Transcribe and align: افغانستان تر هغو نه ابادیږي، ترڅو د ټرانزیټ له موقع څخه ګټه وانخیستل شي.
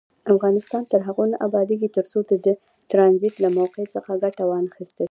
افغانستان 0.33 0.81
تر 0.91 0.99
هغو 1.07 1.23
نه 1.31 1.37
ابادیږي، 1.47 1.89
ترڅو 1.97 2.19
د 2.45 2.47
ټرانزیټ 2.91 3.33
له 3.43 3.49
موقع 3.57 3.83
څخه 3.93 4.11
ګټه 4.23 4.43
وانخیستل 4.49 4.95
شي. 4.97 4.99